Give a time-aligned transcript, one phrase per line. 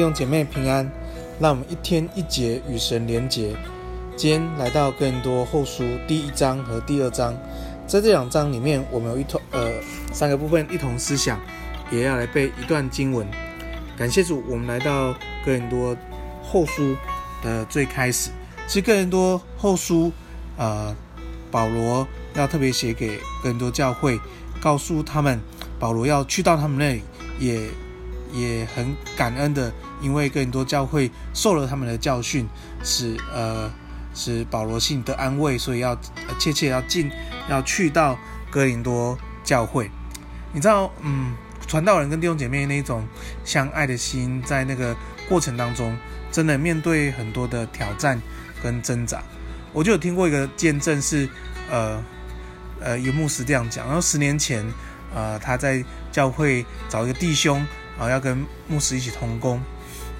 [0.00, 0.90] 弟兄姐妹平安，
[1.38, 3.54] 让我们一天一节与神连结。
[4.16, 7.34] 今天来到哥林多后书第一章和第二章，
[7.86, 9.72] 在这两章里面，我们有一同呃
[10.10, 11.38] 三个部分一同思想，
[11.90, 13.26] 也要来背一段经文。
[13.94, 15.12] 感谢主，我们来到
[15.44, 15.94] 哥林多
[16.42, 16.96] 后书
[17.42, 18.30] 的最开始。
[18.66, 20.10] 其实哥林多后书，
[20.56, 20.96] 呃，
[21.50, 24.18] 保罗要特别写给哥林多教会，
[24.62, 25.38] 告诉他们
[25.78, 27.02] 保罗要去到他们那里，
[27.38, 27.68] 也。
[28.32, 32.48] 也很感恩的，因为哥林多教会受了他们的教训，
[32.82, 33.70] 使呃
[34.14, 35.96] 使保罗心得安慰，所以要
[36.38, 37.10] 切切要进
[37.48, 38.18] 要去到
[38.50, 39.90] 哥林多教会。
[40.52, 41.34] 你知道，嗯，
[41.66, 43.06] 传道人跟弟兄姐妹那种
[43.44, 44.96] 相爱的心，在那个
[45.28, 45.96] 过程当中，
[46.32, 48.20] 真的面对很多的挑战
[48.62, 49.22] 跟挣扎。
[49.72, 51.28] 我就有听过一个见证是，
[51.70, 52.02] 呃
[52.80, 54.64] 呃，一个牧师这样讲，然后十年前，
[55.14, 57.64] 呃，他在教会找一个弟兄。
[57.98, 59.60] 啊，要跟牧师一起同工，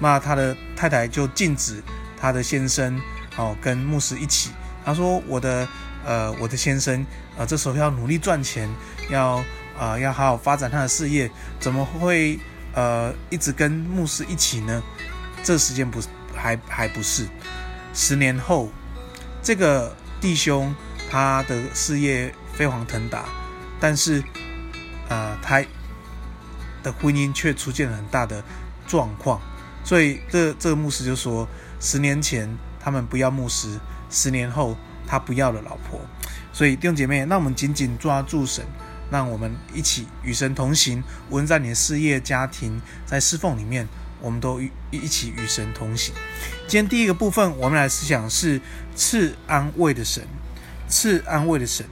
[0.01, 1.81] 那他的太太就禁止
[2.19, 2.99] 他的先生
[3.37, 4.49] 哦跟牧师一起。
[4.83, 5.65] 他说：“我的
[6.03, 7.05] 呃，我的先生
[7.37, 8.67] 呃，这时候要努力赚钱，
[9.09, 9.41] 要
[9.79, 12.37] 呃要好好发展他的事业，怎么会
[12.73, 14.83] 呃一直跟牧师一起呢？
[15.43, 16.01] 这时间不
[16.35, 17.27] 还还不是
[17.93, 18.69] 十年后，
[19.43, 20.75] 这个弟兄
[21.09, 23.25] 他的事业飞黄腾达，
[23.79, 24.21] 但是、
[25.07, 25.63] 呃、他。”
[26.83, 28.43] 的婚姻却出现了很大的
[28.87, 29.39] 状况，
[29.83, 31.47] 所以这这个牧师就说：
[31.79, 33.79] 十年前他们不要牧师，
[34.09, 35.99] 十年后他不要了老婆。
[36.53, 38.63] 所以弟兄姐妹，让我们紧紧抓住神，
[39.09, 41.03] 让我们一起与神同行。
[41.29, 43.87] 无论在你的事业、家庭，在侍奉里面，
[44.21, 46.13] 我们都一一起与神同行。
[46.67, 48.61] 今天第一个部分，我们来思想是
[48.95, 50.23] 赐安慰的神，
[50.87, 51.85] 赐安慰的神。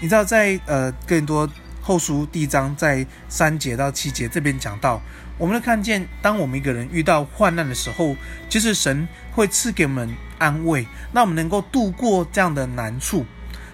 [0.00, 1.48] 你知道在呃更多。
[1.80, 5.00] 后书第一章在三节到七节这边讲到，
[5.38, 8.14] 我们能看见，当我们一个人遇到患难的时候，
[8.48, 13.24] 其实神会赐给我们安慰，让我们能够度过这样的难处。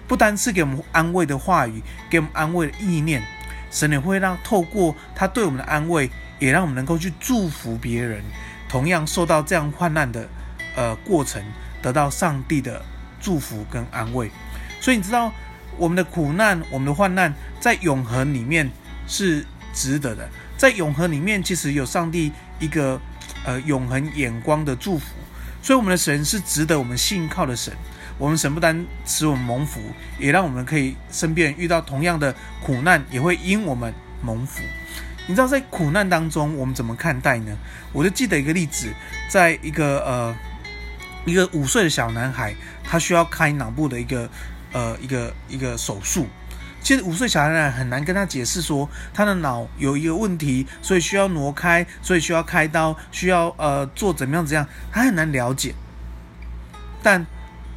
[0.07, 3.21] 不单赐给我们安慰的话语，给我们安慰的意念，
[3.71, 6.09] 神也会让透过他对我们的安慰，
[6.39, 8.23] 也让我们能够去祝福别人，
[8.69, 10.27] 同样受到这样患难的
[10.75, 11.43] 呃过程，
[11.81, 12.81] 得到上帝的
[13.19, 14.29] 祝福跟安慰。
[14.79, 15.31] 所以你知道。
[15.77, 18.71] 我们的苦难，我们的患难，在永恒里面
[19.07, 20.25] 是值得的。
[20.57, 22.99] 在永恒里面，其实有上帝一个
[23.45, 25.05] 呃永恒眼光的祝福，
[25.61, 27.73] 所以我们的神是值得我们信靠的神。
[28.17, 29.81] 我们神不单使我们蒙福，
[30.17, 32.33] 也让我们可以身边遇到同样的
[32.63, 34.61] 苦难，也会因我们蒙福。
[35.27, 37.57] 你知道，在苦难当中，我们怎么看待呢？
[37.91, 38.93] 我就记得一个例子，
[39.29, 40.35] 在一个呃
[41.25, 44.29] 一个五岁的小男孩，他需要开脑部的一个。
[44.73, 46.27] 呃，一个一个手术，
[46.85, 55.73] 其实五岁小孩呢很难跟他解释说他的脑有一个问题，所以需要挪开，所以需要开刀，需要呃做怎么样怎样，他很难了解。
[57.01, 57.25] 但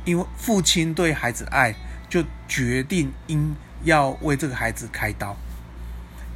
[0.05, 1.75] 因为父亲对孩子爱，
[2.11, 5.35] 就决定应要为这个孩子开刀，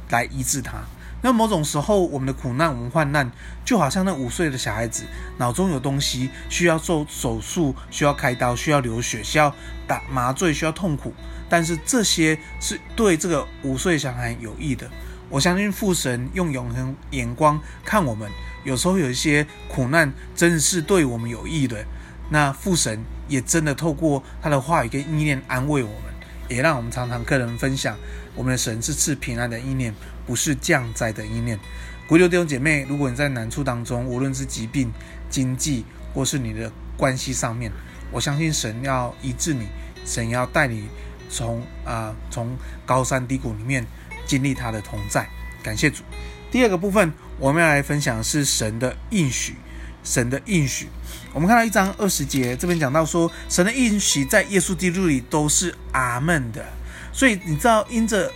[0.09, 0.83] 来医治他。
[1.23, 3.31] 那某种时候，我们的苦难、我们患难，
[3.63, 5.05] 就好像那五岁的小孩子
[5.37, 9.55] 脑中有东西需要做手术、需要开刀、需要流血、需要
[9.87, 11.13] 打麻醉、需要痛苦。
[11.47, 14.89] 但是这些是对这个五岁小孩有益的。
[15.29, 18.29] 我相信父神用永恒眼光看我们，
[18.65, 21.85] 有时候有一些苦难真的是对我们有益的。
[22.29, 26.12] 那父神也真的透过他的话语跟意念安慰我们。
[26.49, 27.97] 也让我们常常跟人分享，
[28.35, 29.93] 我们的神是赐平安的意念，
[30.25, 31.59] 不是降灾的意念。
[32.07, 34.91] 鼓励弟兄姐妹，如果你在难处当中，无论是疾病、
[35.29, 37.71] 经济，或是你的关系上面，
[38.11, 39.67] 我相信神要医治你，
[40.05, 40.87] 神要带你
[41.29, 42.55] 从啊、从
[42.85, 43.85] 高山低谷里面
[44.25, 45.27] 经历他的同在。
[45.63, 46.03] 感谢主。
[46.51, 49.55] 第二个部分，我们要来分享是神的应许。
[50.03, 50.87] 神的应许，
[51.33, 56.65] 我们看到一章二十节，这边讲到说，神的应许在耶稣基督里都是阿门的。
[57.11, 58.31] 所以你知道，因着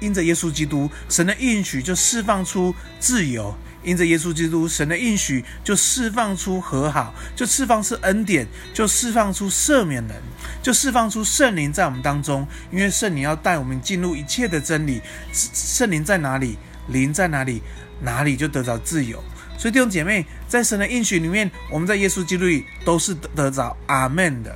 [0.00, 3.54] 因着耶稣基督，神的应许就释放出自由；
[3.84, 10.22] 因着耶稣基督，神的应许就释放出和好，就释放出恩典，就释放出赦免人，
[10.62, 12.02] 就释放出圣灵在我们。
[12.02, 12.46] 当中。
[12.70, 13.80] 因为圣灵要带我们。
[13.80, 15.00] 进入一切的真理，
[15.32, 16.56] 圣灵在哪里，
[16.88, 17.60] 灵在哪里，
[18.00, 19.22] 哪里就得着自由。
[19.62, 24.52] 所以弟兄姐妹，在神的应许里面，我们在耶稣基督里都是得着阿门的。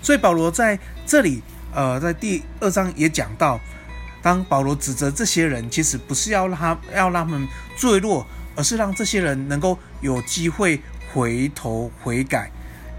[0.00, 1.42] 所以保罗在这里，
[1.74, 3.60] 呃，在第二章也讲到，
[4.22, 7.46] 当保罗指责这些人，其实不是要让他要让他们
[7.76, 10.80] 坠落，而是让这些人能够有机会
[11.12, 12.50] 回头悔改，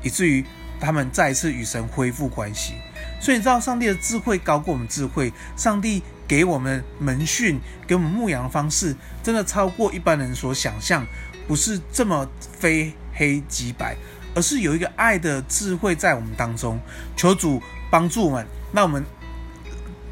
[0.04, 0.46] 以至于
[0.80, 2.74] 他们再一次与神恢复关系。
[3.20, 11.04] 所以你知道，上帝的智慧高过我们智慧，上帝给我们门训，给我们牧养的方式，真的超过一般人所想象。
[11.50, 12.30] 不是这么
[12.60, 13.98] 非黑即白，
[14.36, 16.80] 而是有一个爱的智慧在我们当中。
[17.18, 17.60] 求主
[17.90, 19.04] 帮助我们，让我们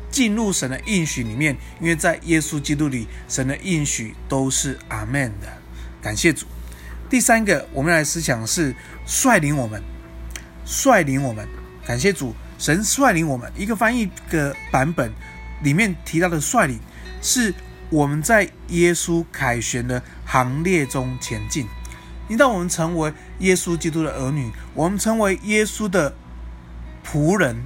[0.09, 5.47] 进入神的应许里面，因为在耶稣基督里，神的应许都是阿门的。
[6.01, 6.47] 感谢主。
[7.07, 8.75] 第三个，我们来思想是
[9.05, 9.79] 率领我们，
[10.65, 11.47] 率领我们。
[11.85, 13.51] 感谢主，神率领我们。
[13.55, 15.13] 一个翻译的版本
[15.61, 16.79] 里面提到的率领，
[17.21, 17.53] 是
[17.89, 21.67] 我们在耶稣凯旋的行列中前进。
[22.27, 26.13] 一旦我们成为耶稣基督的儿女，我们成为耶稣的
[27.05, 27.63] 仆人，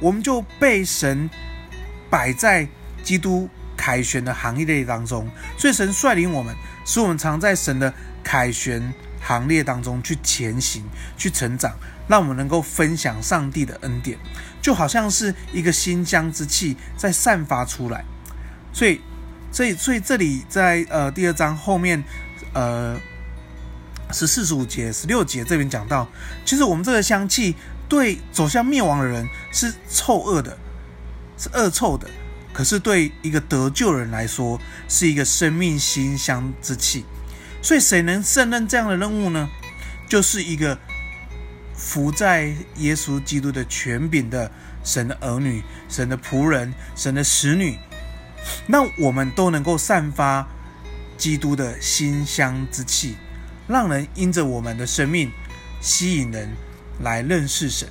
[0.00, 1.30] 我们就被神
[2.10, 2.66] 摆在
[3.04, 5.30] 基督凯旋的行列当中。
[5.56, 6.52] 所以神率领我们，
[6.84, 7.94] 使我们常在神的
[8.24, 10.82] 凯旋行列当中去前行、
[11.16, 11.72] 去成长，
[12.08, 14.18] 让我们能够分享上帝的恩典，
[14.60, 18.04] 就好像是一个馨香之气在散发出来。
[18.72, 19.00] 所以，
[19.52, 22.02] 所以，所以这里在呃第二章后面，
[22.54, 22.98] 呃
[24.10, 26.08] 十四十五节、十六节这边讲到，
[26.44, 27.54] 其实我们这个香气
[27.88, 30.56] 对走向灭亡的人是臭恶的，
[31.36, 32.08] 是恶臭的；
[32.52, 34.58] 可是对一个得救人来说，
[34.88, 37.04] 是一个生命馨香之气。
[37.62, 39.48] 所以，谁能胜任这样的任务呢？
[40.08, 40.78] 就是一个
[41.74, 44.50] 服在耶稣基督的权柄的
[44.84, 47.78] 神的儿女、神的仆人、神的使女，
[48.66, 50.46] 那我们都能够散发
[51.16, 53.16] 基督的馨香之气，
[53.68, 55.30] 让人因着我们的生命
[55.80, 56.50] 吸引人
[57.00, 57.88] 来认识神。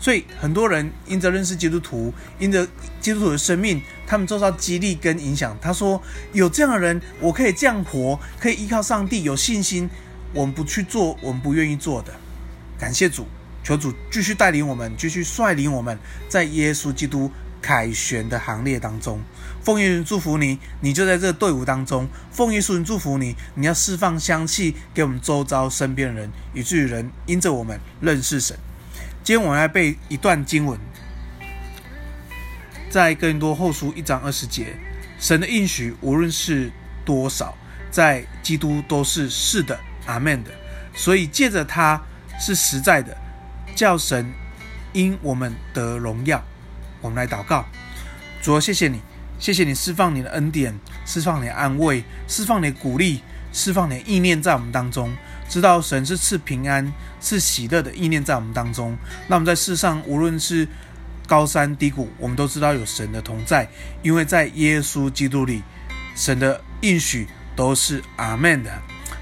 [0.00, 2.66] 所以很多人因着认识基督徒，因着
[3.00, 5.56] 基督徒的生命，他们受到激励跟影响。
[5.62, 6.02] 他说
[6.34, 9.88] ：“有这样的人，我可以这样活，可以依靠上帝，有信心。
[10.34, 12.12] 我们不去做，我们不愿意做的。
[12.78, 13.26] 感谢主，
[13.62, 15.98] 求主继续带领我们，继续率领我们，
[16.28, 17.30] 在耶稣基督
[17.64, 19.22] 凯旋的行列当中。
[19.62, 22.06] 奉耶稣祝福你，你就在这个队伍当中。
[22.30, 28.54] 奉耶稣祝福你，你要释放香气给我们周遭身边的人，以至于人因着我们认识神。”
[29.24, 30.78] 今天我们来背一段经文，
[32.90, 34.76] 在更多后书一章二十节，
[35.18, 36.70] 神的应许无论是
[37.06, 37.56] 多少，
[37.90, 40.50] 在基督都是是的，阿门的。
[40.94, 41.98] 所以借着他
[42.38, 43.16] 是实在的，
[43.74, 44.30] 叫神
[44.92, 46.44] 因我们得荣耀。
[47.04, 47.66] 我们来祷告，
[48.40, 48.98] 主啊，谢谢你，
[49.38, 50.74] 谢谢你释放你的恩典，
[51.04, 53.20] 释放你的安慰，释放你的鼓励，
[53.52, 55.14] 释放你的意念在我们当中。
[55.46, 56.90] 知道神是赐平安、
[57.20, 58.96] 赐喜乐的意念在我们当中，
[59.28, 60.66] 那我们在世上无论是
[61.26, 63.68] 高山低谷，我们都知道有神的同在，
[64.02, 65.62] 因为在耶稣基督里，
[66.16, 68.72] 神的应许都是阿门的。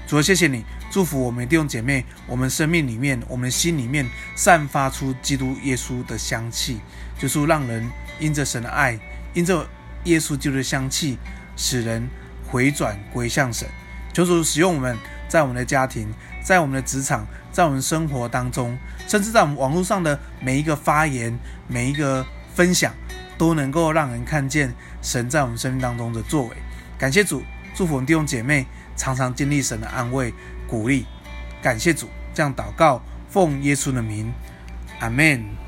[0.07, 6.79] 主啊，谢谢你祝福我们弟兄姐妹，我们生命里面、我们心里面散发出基督耶稣的香气，
[7.17, 8.99] 就是让人因着神的爱，
[9.33, 9.67] 因着
[10.03, 11.17] 耶稣基督的香气，
[11.55, 12.07] 使人
[12.45, 13.67] 回转归向神。
[14.13, 14.95] 求主使用我们。
[15.27, 16.13] 在我们的家庭，
[16.43, 21.35] 在我们的职场，在我们生活当中，甚至在我们网络上的每一个发言、
[21.67, 22.23] 每一个
[22.53, 22.93] 分享，
[23.35, 26.55] 都能够让人看见神在我们生命当中的作为。
[26.99, 27.41] 感谢主，
[27.73, 30.33] 祝福我们弟兄姐妹常常经历神的安慰、
[30.67, 31.05] 鼓励。
[31.61, 34.33] 感谢主，这样祷告，奉耶稣的名，
[34.99, 35.62] 阿门。